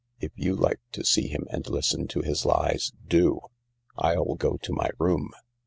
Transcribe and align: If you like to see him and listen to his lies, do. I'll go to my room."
If 0.19 0.31
you 0.35 0.55
like 0.55 0.79
to 0.93 1.05
see 1.05 1.27
him 1.27 1.45
and 1.51 1.69
listen 1.69 2.07
to 2.07 2.21
his 2.23 2.43
lies, 2.43 2.91
do. 3.07 3.39
I'll 3.95 4.33
go 4.33 4.57
to 4.57 4.73
my 4.73 4.89
room." 4.97 5.29